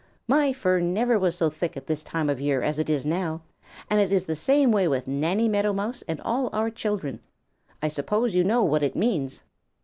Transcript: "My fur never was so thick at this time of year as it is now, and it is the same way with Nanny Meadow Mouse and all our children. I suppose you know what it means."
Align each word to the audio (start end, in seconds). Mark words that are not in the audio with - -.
"My 0.27 0.51
fur 0.51 0.79
never 0.79 1.19
was 1.19 1.35
so 1.37 1.51
thick 1.51 1.77
at 1.77 1.85
this 1.85 2.01
time 2.01 2.27
of 2.27 2.41
year 2.41 2.63
as 2.63 2.79
it 2.79 2.89
is 2.89 3.05
now, 3.05 3.43
and 3.87 3.99
it 3.99 4.11
is 4.11 4.25
the 4.25 4.33
same 4.33 4.71
way 4.71 4.87
with 4.87 5.05
Nanny 5.07 5.47
Meadow 5.47 5.73
Mouse 5.73 6.01
and 6.07 6.19
all 6.21 6.49
our 6.53 6.71
children. 6.71 7.19
I 7.83 7.87
suppose 7.87 8.33
you 8.33 8.43
know 8.43 8.63
what 8.63 8.81
it 8.81 8.95
means." 8.95 9.43